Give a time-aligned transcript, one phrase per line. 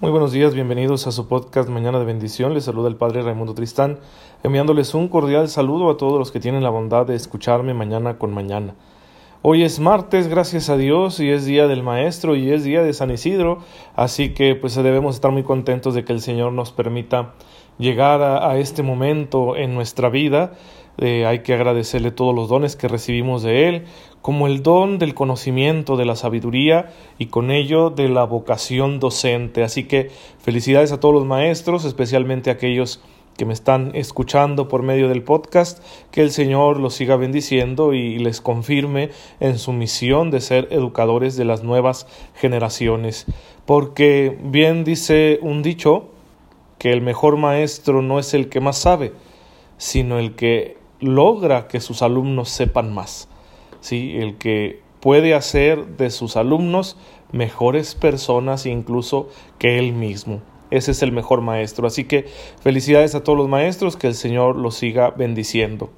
[0.00, 2.54] Muy buenos días, bienvenidos a su podcast Mañana de Bendición.
[2.54, 3.98] Les saluda el Padre Raimundo Tristán,
[4.44, 8.32] enviándoles un cordial saludo a todos los que tienen la bondad de escucharme mañana con
[8.32, 8.76] mañana.
[9.42, 12.92] Hoy es martes, gracias a Dios, y es día del Maestro y es día de
[12.92, 13.58] San Isidro,
[13.96, 17.34] así que pues debemos estar muy contentos de que el Señor nos permita
[17.76, 20.52] llegar a, a este momento en nuestra vida
[20.98, 23.84] eh, hay que agradecerle todos los dones que recibimos de Él,
[24.22, 29.62] como el don del conocimiento, de la sabiduría y con ello de la vocación docente.
[29.62, 33.02] Así que felicidades a todos los maestros, especialmente a aquellos
[33.36, 38.18] que me están escuchando por medio del podcast, que el Señor los siga bendiciendo y
[38.18, 43.26] les confirme en su misión de ser educadores de las nuevas generaciones.
[43.64, 46.08] Porque bien dice un dicho,
[46.78, 49.12] que el mejor maestro no es el que más sabe,
[49.76, 53.28] sino el que logra que sus alumnos sepan más.
[53.80, 54.16] ¿sí?
[54.16, 56.96] El que puede hacer de sus alumnos
[57.32, 60.40] mejores personas incluso que él mismo.
[60.70, 61.86] Ese es el mejor maestro.
[61.86, 62.26] Así que
[62.60, 65.90] felicidades a todos los maestros, que el Señor los siga bendiciendo.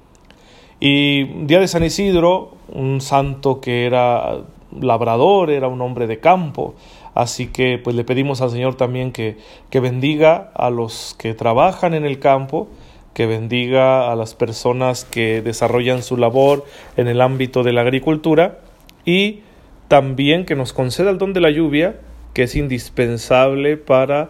[0.79, 4.39] Y día de San Isidro, un santo que era
[4.79, 6.73] labrador, era un hombre de campo.
[7.13, 9.37] Así que pues le pedimos al Señor también que,
[9.69, 12.69] que bendiga a los que trabajan en el campo,
[13.13, 16.65] que bendiga a las personas que desarrollan su labor
[16.97, 18.59] en el ámbito de la agricultura
[19.05, 19.41] y
[19.87, 21.99] también que nos conceda el don de la lluvia,
[22.33, 24.29] que es indispensable para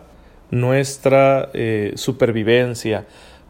[0.49, 3.05] nuestra eh, supervivencia,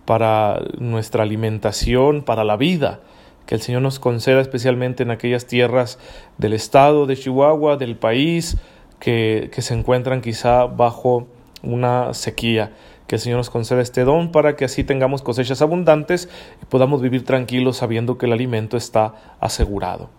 [0.06, 3.00] para nuestra alimentación, para la vida.
[3.45, 6.00] Que el Señor nos conceda especialmente en aquellas tierras
[6.38, 8.58] del estado de Chihuahua, del país,
[9.00, 11.28] que, que se encuentran quizá bajo
[11.64, 12.73] una sequía
[13.12, 16.30] que el Señor nos conceda este don para que así tengamos cosechas abundantes
[16.62, 20.09] y podamos vivir tranquilos sabiendo que el alimento está asegurado.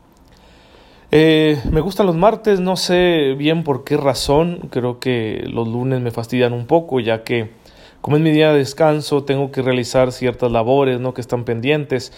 [1.11, 6.03] Eh, me gustan los martes, no sé bien por qué razón, creo que los lunes
[6.03, 7.53] me fastidian un poco ya que
[8.03, 11.15] como es mi día de descanso, tengo que realizar ciertas labores ¿no?
[11.15, 12.13] que están pendientes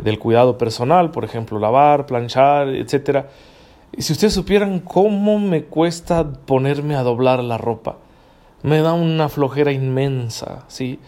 [0.00, 3.24] del cuidado personal, por ejemplo, lavar, planchar, etc.
[3.96, 7.96] Y si ustedes supieran cómo me cuesta ponerme a doblar la ropa,
[8.62, 10.98] me da una flojera inmensa, ¿sí?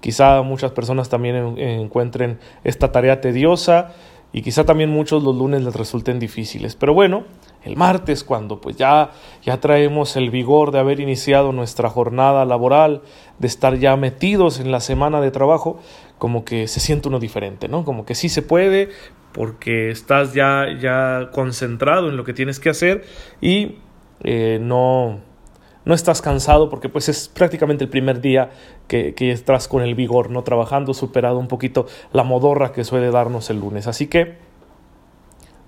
[0.00, 3.92] Quizá muchas personas también encuentren esta tarea tediosa
[4.32, 6.76] y quizá también muchos los lunes les resulten difíciles.
[6.76, 7.24] Pero bueno,
[7.64, 9.10] el martes cuando pues ya
[9.42, 13.02] ya traemos el vigor de haber iniciado nuestra jornada laboral,
[13.38, 15.80] de estar ya metidos en la semana de trabajo,
[16.18, 17.84] como que se siente uno diferente, ¿no?
[17.84, 18.88] Como que sí se puede
[19.32, 23.04] porque estás ya ya concentrado en lo que tienes que hacer
[23.40, 23.76] y
[24.22, 25.20] eh, no
[25.84, 28.50] no estás cansado porque pues es prácticamente el primer día
[28.88, 30.42] que, que, estás con el vigor, ¿no?
[30.42, 33.86] Trabajando, superado un poquito la modorra que suele darnos el lunes.
[33.86, 34.36] Así que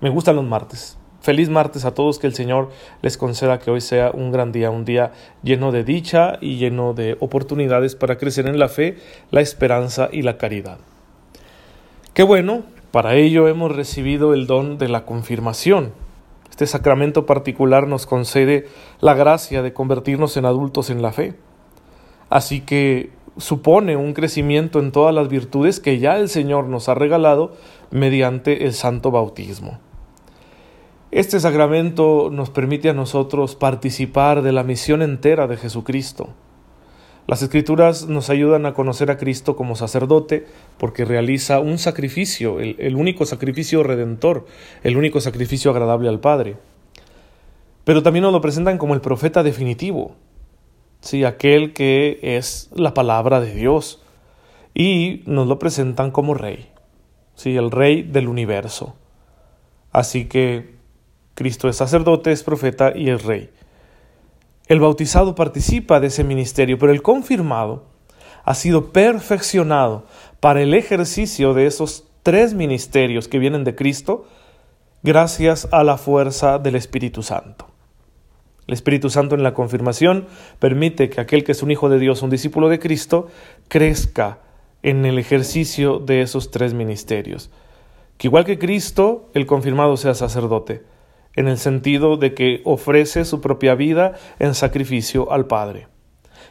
[0.01, 0.97] me gustan los martes.
[1.23, 2.69] Feliz martes a todos, que el Señor
[3.01, 6.93] les conceda que hoy sea un gran día, un día lleno de dicha y lleno
[6.93, 8.97] de oportunidades para crecer en la fe,
[9.31, 10.79] la esperanza y la caridad.
[12.13, 15.93] Qué bueno, para ello hemos recibido el don de la confirmación,
[16.53, 18.67] este sacramento particular nos concede
[19.01, 21.33] la gracia de convertirnos en adultos en la fe.
[22.29, 26.93] Así que supone un crecimiento en todas las virtudes que ya el Señor nos ha
[26.93, 27.53] regalado
[27.89, 29.79] mediante el santo bautismo.
[31.09, 36.29] Este sacramento nos permite a nosotros participar de la misión entera de Jesucristo.
[37.25, 40.45] Las escrituras nos ayudan a conocer a Cristo como sacerdote
[40.77, 44.45] porque realiza un sacrificio, el, único sacrificio redentor,
[44.83, 46.57] el único sacrificio agradable al Padre.
[47.85, 50.15] Pero también nos lo presentan como el profeta definitivo,
[50.99, 51.23] ¿sí?
[51.23, 54.01] aquel que es la palabra de Dios.
[54.73, 56.67] Y nos lo presentan como rey,
[57.35, 57.55] ¿sí?
[57.55, 58.95] el rey del universo.
[59.93, 60.73] Así que
[61.35, 63.49] Cristo es sacerdote, es profeta y es rey.
[64.67, 67.83] El bautizado participa de ese ministerio, pero el confirmado
[68.43, 70.05] ha sido perfeccionado
[70.39, 74.25] para el ejercicio de esos tres ministerios que vienen de Cristo
[75.01, 77.67] gracias a la fuerza del Espíritu Santo.
[78.65, 80.27] El Espíritu Santo en la confirmación
[80.59, 83.27] permite que aquel que es un hijo de Dios, un discípulo de Cristo,
[83.67, 84.39] crezca
[84.81, 87.51] en el ejercicio de esos tres ministerios.
[88.17, 90.83] Que igual que Cristo, el confirmado sea sacerdote,
[91.35, 95.87] en el sentido de que ofrece su propia vida en sacrificio al Padre.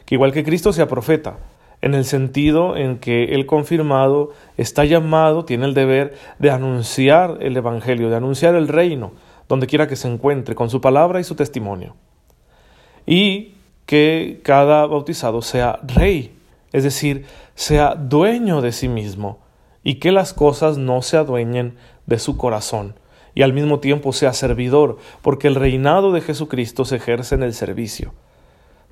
[0.05, 1.37] Que igual que Cristo sea profeta,
[1.81, 7.57] en el sentido en que el confirmado está llamado, tiene el deber de anunciar el
[7.57, 9.11] Evangelio, de anunciar el reino,
[9.49, 11.95] donde quiera que se encuentre, con su palabra y su testimonio.
[13.05, 13.55] Y
[13.85, 16.37] que cada bautizado sea rey,
[16.71, 17.25] es decir,
[17.55, 19.39] sea dueño de sí mismo,
[19.83, 21.75] y que las cosas no se adueñen
[22.05, 22.95] de su corazón,
[23.35, 27.53] y al mismo tiempo sea servidor, porque el reinado de Jesucristo se ejerce en el
[27.53, 28.13] servicio.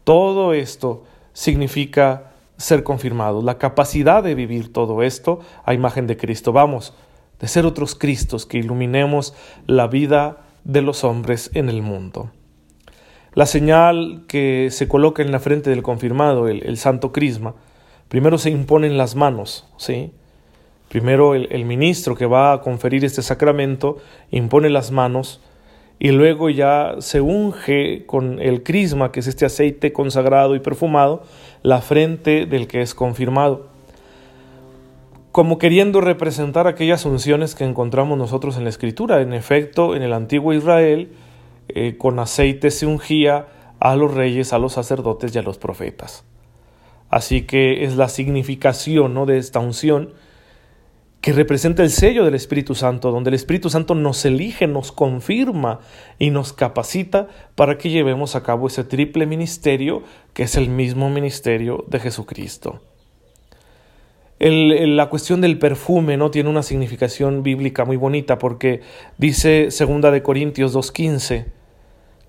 [0.03, 1.03] Todo esto
[1.33, 6.51] significa ser confirmado, la capacidad de vivir todo esto a imagen de Cristo.
[6.51, 6.93] Vamos,
[7.39, 9.33] de ser otros Cristos que iluminemos
[9.67, 12.31] la vida de los hombres en el mundo.
[13.33, 17.55] La señal que se coloca en la frente del confirmado, el, santo crisma,
[18.09, 20.13] primero se impone en las manos, ¿sí?
[20.91, 23.99] Primero el, ministro que va a conferir este sacramento
[24.29, 25.39] impone las manos
[25.99, 31.23] y luego ya se unge con el crisma, que es este aceite consagrado y perfumado,
[31.63, 33.69] la frente del que es confirmado,
[35.31, 39.21] como queriendo representar aquellas unciones que encontramos nosotros en la Escritura.
[39.21, 41.13] En efecto, en el antiguo Israel,
[41.69, 43.47] eh, con aceite se ungía
[43.79, 46.25] a los reyes, a los sacerdotes y a los profetas.
[47.09, 49.25] Así que es la significación ¿no?
[49.25, 50.09] de esta unción
[51.21, 55.79] que representa el sello del Espíritu Santo, donde el Espíritu Santo nos elige, nos confirma
[56.17, 60.01] y nos capacita para que llevemos a cabo ese triple ministerio
[60.33, 62.81] que es el mismo ministerio de Jesucristo.
[64.39, 68.81] la cuestión del perfume no tiene una significación bíblica muy bonita porque
[69.19, 71.45] dice segunda de Corintios 2:15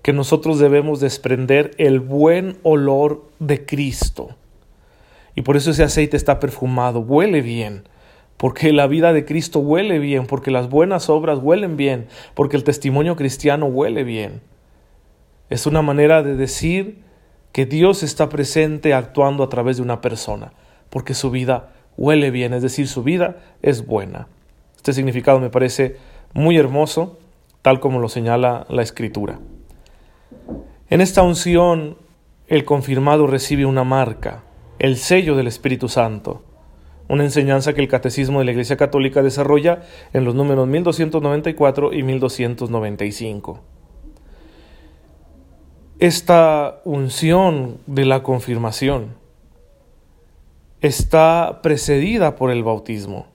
[0.03, 4.35] que nosotros debemos desprender el buen olor de Cristo.
[5.33, 7.85] Y por eso ese aceite está perfumado, huele bien
[8.37, 12.63] porque la vida de Cristo huele bien, porque las buenas obras huelen bien, porque el
[12.63, 14.41] testimonio cristiano huele bien.
[15.49, 17.03] Es una manera de decir
[17.51, 20.53] que Dios está presente actuando a través de una persona,
[20.89, 24.27] porque su vida huele bien, es decir, su vida es buena.
[24.75, 25.97] Este significado me parece
[26.33, 27.19] muy hermoso,
[27.61, 29.39] tal como lo señala la Escritura.
[30.89, 31.97] En esta unción,
[32.47, 34.43] el confirmado recibe una marca,
[34.79, 36.43] el sello del Espíritu Santo
[37.13, 39.83] una enseñanza que el Catecismo de la Iglesia Católica desarrolla
[40.13, 43.59] en los números 1294 y 1295.
[45.99, 49.15] Esta unción de la confirmación
[50.81, 53.27] está precedida por el bautismo.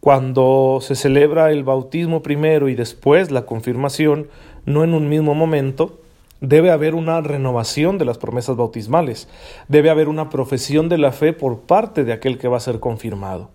[0.00, 4.28] Cuando se celebra el bautismo primero y después la confirmación,
[4.64, 6.00] no en un mismo momento,
[6.40, 9.28] Debe haber una renovación de las promesas bautismales.
[9.66, 12.78] Debe haber una profesión de la fe por parte de aquel que va a ser
[12.78, 13.50] confirmado.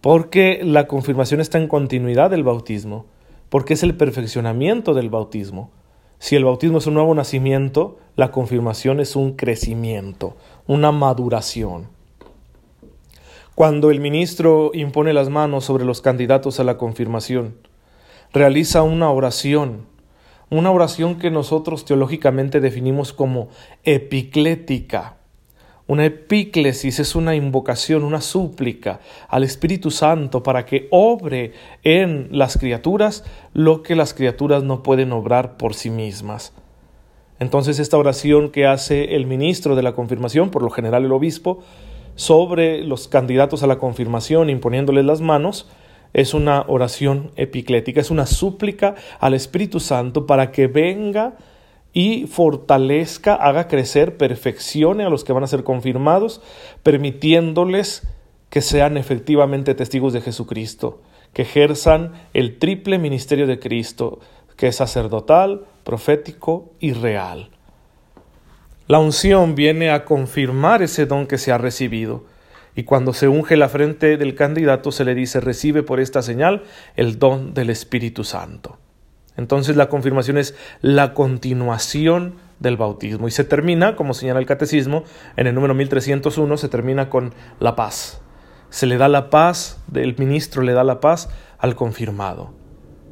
[0.00, 3.06] Porque la confirmación está en continuidad del bautismo.
[3.48, 5.70] Porque es el perfeccionamiento del bautismo.
[6.18, 11.88] Si el bautismo es un nuevo nacimiento, la confirmación es un crecimiento, una maduración.
[13.54, 17.56] Cuando el ministro impone las manos sobre los candidatos a la confirmación,
[18.32, 19.86] realiza una oración
[20.54, 23.48] una oración que nosotros teológicamente definimos como
[23.82, 25.16] epiclética.
[25.86, 31.52] Una epíclesis es una invocación, una súplica al Espíritu Santo para que obre
[31.82, 36.54] en las criaturas lo que las criaturas no pueden obrar por sí mismas.
[37.38, 41.62] Entonces esta oración que hace el ministro de la confirmación, por lo general el obispo,
[42.14, 45.68] sobre los candidatos a la confirmación imponiéndoles las manos,
[46.14, 51.34] es una oración epiclética, es una súplica al Espíritu Santo para que venga
[51.92, 56.40] y fortalezca, haga crecer, perfeccione a los que van a ser confirmados,
[56.82, 58.06] permitiéndoles
[58.48, 61.02] que sean efectivamente testigos de Jesucristo,
[61.32, 64.20] que ejerzan el triple ministerio de Cristo,
[64.56, 67.50] que es sacerdotal, profético y real.
[68.86, 72.24] La unción viene a confirmar ese don que se ha recibido
[72.74, 76.64] y cuando se unge la frente del candidato se le dice recibe por esta señal
[76.96, 78.78] el don del Espíritu Santo.
[79.36, 85.04] Entonces la confirmación es la continuación del bautismo y se termina, como señala el catecismo,
[85.36, 88.20] en el número 1301 se termina con la paz.
[88.70, 91.28] Se le da la paz, el ministro le da la paz
[91.58, 92.54] al confirmado.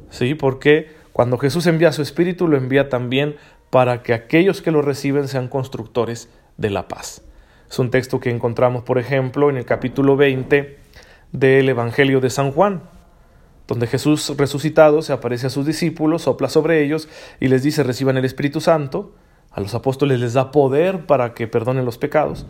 [0.09, 0.35] ¿Sí?
[0.35, 3.35] Porque cuando Jesús envía su espíritu lo envía también
[3.69, 7.23] para que aquellos que lo reciben sean constructores de la paz.
[7.73, 10.77] Es un texto que encontramos, por ejemplo, en el capítulo 20
[11.31, 12.83] del Evangelio de San Juan,
[13.67, 18.15] donde Jesús resucitado se aparece a sus discípulos, sopla sobre ellos y les dice reciban
[18.15, 19.15] el Espíritu Santo.
[19.49, 22.45] A los apóstoles les da poder para que perdonen los pecados.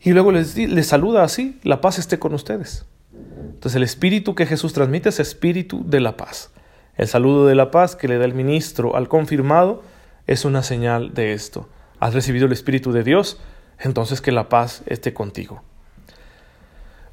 [0.00, 2.86] Y luego les, les saluda así, la paz esté con ustedes.
[3.12, 6.50] Entonces el espíritu que Jesús transmite es espíritu de la paz.
[6.96, 9.84] El saludo de la paz que le da el ministro al confirmado
[10.26, 11.68] es una señal de esto.
[12.00, 13.38] Has recibido el espíritu de Dios,
[13.80, 15.62] entonces que la paz esté contigo.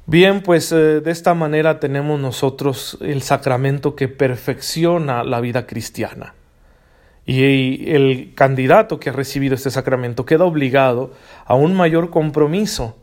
[0.06, 6.34] Bien, pues eh, de esta manera tenemos nosotros el sacramento que perfecciona la vida cristiana.
[7.24, 11.12] Y el candidato que ha recibido este sacramento queda obligado
[11.44, 12.96] a un mayor compromiso,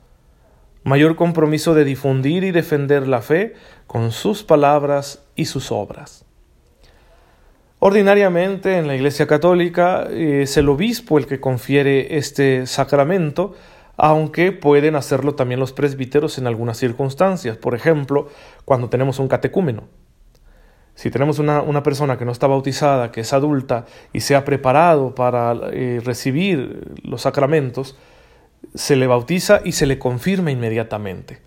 [0.83, 3.53] mayor compromiso de difundir y defender la fe
[3.87, 6.25] con sus palabras y sus obras.
[7.81, 13.55] Ordinariamente en la Iglesia Católica eh, es el obispo el que confiere este sacramento,
[13.95, 17.55] aunque pueden hacerlo también los presbíteros en algunas circunstancias.
[17.55, 18.27] Por ejemplo,
[18.65, 19.83] cuando tenemos un catecúmeno.
[20.93, 25.15] Si tenemos una, persona que no está bautizada, que es adulta y se ha preparado
[25.15, 27.97] para eh, recibir los sacramentos,
[28.75, 31.39] se le bautiza y se le confirma inmediatamente.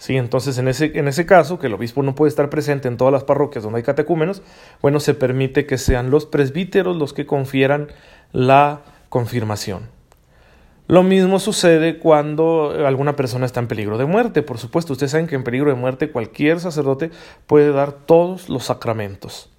[0.00, 2.96] Sí, entonces en ese, en ese caso, que el obispo no puede estar presente en
[2.96, 4.40] todas las parroquias donde hay catecúmenos,
[4.80, 7.88] bueno, se permite que sean los presbíteros los que confieran
[8.32, 8.80] la
[9.10, 9.90] confirmación.
[10.86, 14.40] Lo mismo sucede cuando alguna persona está en peligro de muerte.
[14.40, 17.10] Por supuesto, ustedes saben que en peligro de muerte cualquier sacerdote
[17.46, 19.50] puede dar todos los sacramentos.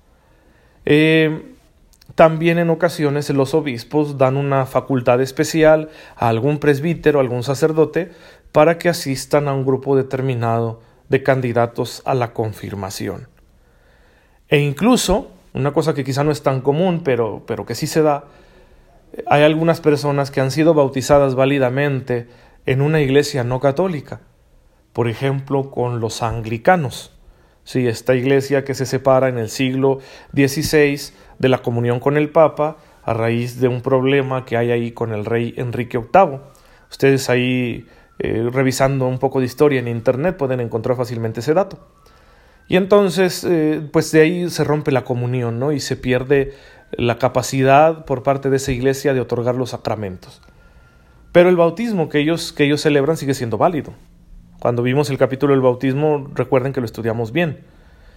[0.85, 1.53] Eh,
[2.15, 8.11] también en ocasiones los obispos dan una facultad especial a algún presbítero, a algún sacerdote,
[8.51, 13.27] para que asistan a un grupo determinado de candidatos a la confirmación.
[14.47, 18.01] E incluso, una cosa que quizá no es tan común, pero, pero que sí se
[18.01, 18.25] da,
[19.27, 22.27] hay algunas personas que han sido bautizadas válidamente
[22.65, 24.21] en una iglesia no católica,
[24.93, 27.11] por ejemplo, con los anglicanos.
[27.63, 29.99] Sí, esta iglesia que se separa en el siglo
[30.33, 34.91] XVI de la comunión con el Papa a raíz de un problema que hay ahí
[34.91, 36.39] con el rey Enrique VIII.
[36.89, 37.85] Ustedes ahí
[38.23, 41.79] eh, revisando un poco de historia en Internet pueden encontrar fácilmente ese dato.
[42.67, 45.71] Y entonces, eh, pues de ahí se rompe la comunión, ¿no?
[45.71, 46.53] Y se pierde
[46.91, 50.39] la capacidad por parte de esa iglesia de otorgar los sacramentos.
[51.31, 53.93] Pero el bautismo que ellos, que ellos celebran sigue siendo válido.
[54.59, 57.61] Cuando vimos el capítulo del bautismo, recuerden que lo estudiamos bien.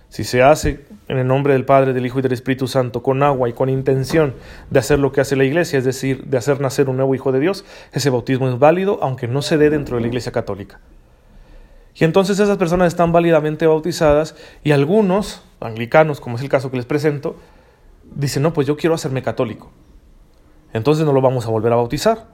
[0.08, 3.22] Si se hace en el nombre del Padre, del Hijo y del Espíritu Santo con
[3.22, 4.34] agua y con intención
[4.70, 7.32] de hacer lo que hace la Iglesia, es decir, de hacer nacer un nuevo Hijo
[7.32, 10.80] de Dios, ese bautismo es válido aunque no se dé dentro de la Iglesia Católica.
[11.94, 14.34] Y entonces esas personas están válidamente bautizadas
[14.64, 17.36] y algunos, anglicanos, como es el caso que les presento,
[18.14, 19.70] dicen, no, pues yo quiero hacerme católico.
[20.72, 22.26] Entonces no lo vamos a volver a bautizar.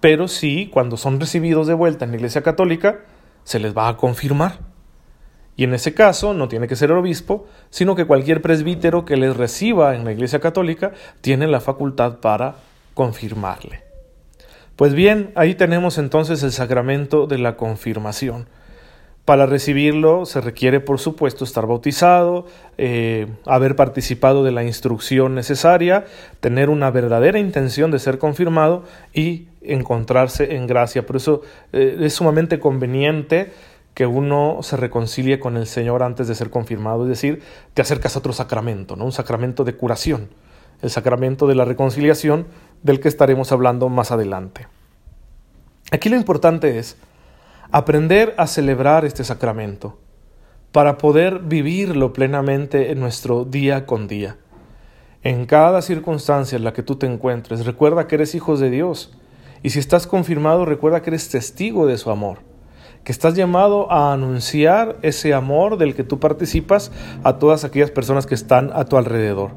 [0.00, 3.02] Pero sí, cuando son recibidos de vuelta en la Iglesia Católica,
[3.44, 4.58] se les va a confirmar.
[5.62, 9.16] Y en ese caso no tiene que ser el obispo, sino que cualquier presbítero que
[9.16, 10.90] les reciba en la Iglesia Católica
[11.20, 12.56] tiene la facultad para
[12.94, 13.84] confirmarle.
[14.74, 18.48] Pues bien, ahí tenemos entonces el sacramento de la confirmación.
[19.24, 26.06] Para recibirlo se requiere, por supuesto, estar bautizado, eh, haber participado de la instrucción necesaria,
[26.40, 28.82] tener una verdadera intención de ser confirmado
[29.14, 31.06] y encontrarse en gracia.
[31.06, 31.42] Por eso
[31.72, 33.52] eh, es sumamente conveniente
[33.94, 37.42] que uno se reconcilie con el Señor antes de ser confirmado, es decir,
[37.74, 39.04] te acercas a otro sacramento, ¿no?
[39.04, 40.30] un sacramento de curación,
[40.80, 42.46] el sacramento de la reconciliación
[42.82, 44.66] del que estaremos hablando más adelante.
[45.90, 46.96] Aquí lo importante es
[47.70, 49.98] aprender a celebrar este sacramento
[50.72, 54.36] para poder vivirlo plenamente en nuestro día con día.
[55.22, 59.12] En cada circunstancia en la que tú te encuentres, recuerda que eres hijo de Dios
[59.62, 62.51] y si estás confirmado, recuerda que eres testigo de su amor
[63.04, 66.92] que estás llamado a anunciar ese amor del que tú participas
[67.24, 69.50] a todas aquellas personas que están a tu alrededor.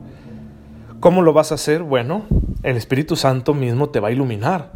[0.99, 1.83] ¿Cómo lo vas a hacer?
[1.83, 2.23] Bueno,
[2.63, 4.71] el Espíritu Santo mismo te va a iluminar.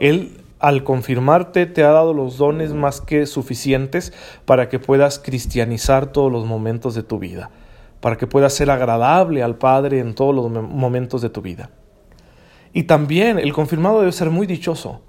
[0.00, 4.12] Él al confirmarte te ha dado los dones más que suficientes
[4.44, 7.50] para que puedas cristianizar todos los momentos de tu vida,
[8.00, 11.70] para que puedas ser agradable al Padre en todos los momentos de tu vida.
[12.72, 15.00] Y también el confirmado debe ser muy dichoso,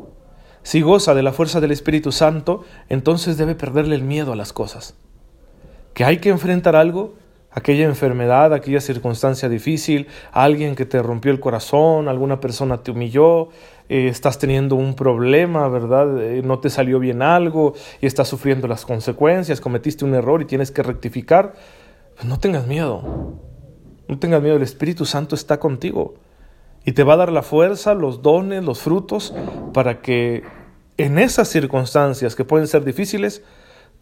[0.63, 4.53] si goza de la fuerza del Espíritu Santo, entonces debe perderle el miedo a las
[4.53, 4.95] cosas.
[5.93, 7.15] Que hay que enfrentar algo,
[7.51, 13.49] aquella enfermedad, aquella circunstancia difícil, alguien que te rompió el corazón, alguna persona te humilló,
[13.89, 16.21] eh, estás teniendo un problema, ¿verdad?
[16.21, 20.45] Eh, no te salió bien algo y estás sufriendo las consecuencias, cometiste un error y
[20.45, 21.53] tienes que rectificar.
[22.15, 23.01] Pues no tengas miedo.
[24.07, 26.15] No tengas miedo, el Espíritu Santo está contigo
[26.85, 29.33] y te va a dar la fuerza, los dones, los frutos,
[29.73, 30.43] para que
[30.97, 33.43] en esas circunstancias que pueden ser difíciles,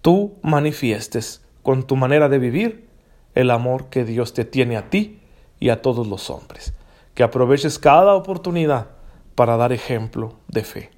[0.02, 2.88] tú manifiestes con tu manera de vivir
[3.36, 5.20] el amor que Dios te tiene a ti
[5.60, 6.74] y a todos los hombres.
[7.14, 8.88] Que aproveches cada oportunidad
[9.36, 10.92] para dar ejemplo de fe.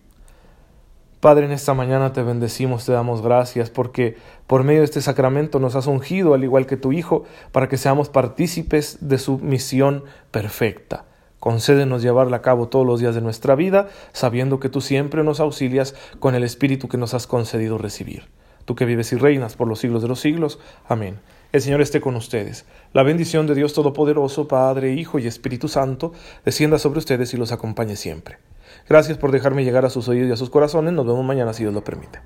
[1.19, 4.15] Padre, en esta mañana te bendecimos, te damos gracias porque
[4.47, 7.77] por medio de este sacramento nos has ungido, al igual que tu Hijo, para que
[7.77, 11.05] seamos partícipes de su misión perfecta
[11.39, 15.39] Concédenos llevarla a cabo todos los días de nuestra vida, sabiendo que tú siempre nos
[15.39, 18.23] auxilias con el Espíritu que nos has concedido recibir.
[18.65, 20.59] Tú que vives y reinas por los siglos de los siglos.
[20.87, 21.19] Amén.
[21.51, 22.65] El Señor esté con ustedes.
[22.93, 26.13] La bendición de Dios Todopoderoso, Padre, Hijo y Espíritu Santo,
[26.45, 28.37] descienda sobre ustedes y los acompañe siempre.
[28.87, 30.93] Gracias por dejarme llegar a sus oídos y a sus corazones.
[30.93, 32.19] Nos vemos mañana si Dios lo permite.